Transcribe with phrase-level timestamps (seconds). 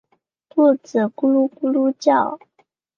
[0.49, 2.39] 肚子咕噜咕噜叫